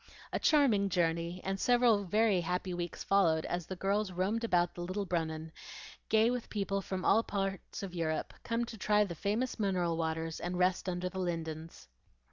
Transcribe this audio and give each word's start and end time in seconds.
A 0.33 0.39
charming 0.39 0.89
journey, 0.89 1.41
and 1.43 1.59
several 1.59 2.05
very 2.05 2.41
happy 2.41 2.73
weeks 2.73 3.03
followed 3.03 3.45
as 3.45 3.67
the 3.67 3.75
girls 3.75 4.11
roamed 4.11 4.43
about 4.43 4.73
the 4.73 4.81
Little 4.81 5.05
Brunnen, 5.05 5.51
gay 6.09 6.31
with 6.31 6.49
people 6.49 6.81
from 6.81 7.05
all 7.05 7.21
parts 7.21 7.83
of 7.83 7.93
Europe, 7.93 8.33
come 8.41 8.65
to 8.65 8.79
try 8.79 9.03
the 9.03 9.13
famous 9.13 9.59
mineral 9.59 9.97
waters, 9.97 10.39
and 10.39 10.57
rest 10.57 10.89
under 10.89 11.07
the 11.07 11.19
lindens. 11.19 11.87